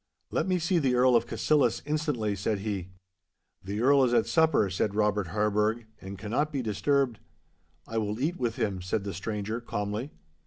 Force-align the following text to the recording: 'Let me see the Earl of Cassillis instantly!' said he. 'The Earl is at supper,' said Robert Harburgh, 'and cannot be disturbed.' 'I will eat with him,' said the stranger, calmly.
'Let 0.31 0.47
me 0.47 0.57
see 0.57 0.79
the 0.79 0.95
Earl 0.95 1.15
of 1.15 1.27
Cassillis 1.27 1.83
instantly!' 1.85 2.35
said 2.35 2.57
he. 2.57 2.89
'The 3.63 3.81
Earl 3.81 4.03
is 4.03 4.15
at 4.15 4.25
supper,' 4.25 4.71
said 4.71 4.95
Robert 4.95 5.27
Harburgh, 5.27 5.85
'and 6.01 6.17
cannot 6.17 6.51
be 6.51 6.63
disturbed.' 6.63 7.19
'I 7.85 7.97
will 7.99 8.19
eat 8.19 8.39
with 8.39 8.55
him,' 8.55 8.81
said 8.81 9.03
the 9.03 9.13
stranger, 9.13 9.61
calmly. 9.61 10.09